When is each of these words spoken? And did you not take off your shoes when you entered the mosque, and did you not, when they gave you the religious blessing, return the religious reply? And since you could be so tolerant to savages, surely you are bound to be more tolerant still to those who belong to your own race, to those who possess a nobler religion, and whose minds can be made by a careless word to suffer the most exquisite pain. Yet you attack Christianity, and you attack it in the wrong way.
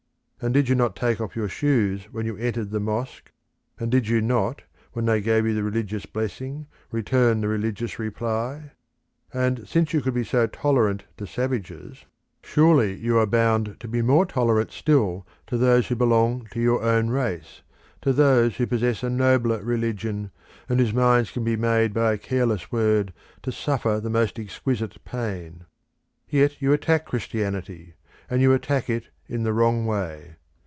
And 0.43 0.55
did 0.55 0.67
you 0.67 0.73
not 0.73 0.95
take 0.95 1.21
off 1.21 1.35
your 1.35 1.47
shoes 1.47 2.05
when 2.11 2.25
you 2.25 2.35
entered 2.35 2.71
the 2.71 2.79
mosque, 2.79 3.31
and 3.77 3.91
did 3.91 4.07
you 4.07 4.21
not, 4.21 4.63
when 4.93 5.05
they 5.05 5.21
gave 5.21 5.45
you 5.45 5.53
the 5.53 5.61
religious 5.61 6.07
blessing, 6.07 6.65
return 6.91 7.41
the 7.41 7.47
religious 7.47 7.99
reply? 7.99 8.71
And 9.31 9.67
since 9.67 9.93
you 9.93 10.01
could 10.01 10.15
be 10.15 10.23
so 10.23 10.47
tolerant 10.47 11.03
to 11.17 11.27
savages, 11.27 12.05
surely 12.41 12.95
you 12.95 13.19
are 13.19 13.27
bound 13.27 13.77
to 13.81 13.87
be 13.87 14.01
more 14.01 14.25
tolerant 14.25 14.71
still 14.71 15.27
to 15.45 15.59
those 15.59 15.89
who 15.89 15.95
belong 15.95 16.47
to 16.53 16.59
your 16.59 16.81
own 16.81 17.11
race, 17.11 17.61
to 18.01 18.11
those 18.11 18.55
who 18.55 18.65
possess 18.65 19.03
a 19.03 19.11
nobler 19.11 19.61
religion, 19.63 20.31
and 20.67 20.79
whose 20.79 20.91
minds 20.91 21.29
can 21.29 21.43
be 21.43 21.55
made 21.55 21.93
by 21.93 22.13
a 22.13 22.17
careless 22.17 22.71
word 22.71 23.13
to 23.43 23.51
suffer 23.51 23.99
the 23.99 24.09
most 24.09 24.39
exquisite 24.39 25.05
pain. 25.05 25.65
Yet 26.27 26.63
you 26.63 26.73
attack 26.73 27.05
Christianity, 27.05 27.93
and 28.27 28.41
you 28.41 28.53
attack 28.53 28.89
it 28.89 29.09
in 29.27 29.43
the 29.43 29.53
wrong 29.53 29.85
way. 29.85 30.35